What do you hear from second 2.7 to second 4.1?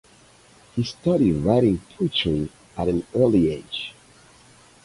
at an early age.